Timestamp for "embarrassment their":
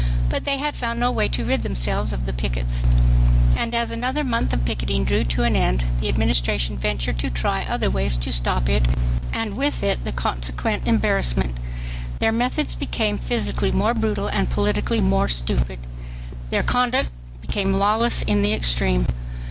10.87-12.31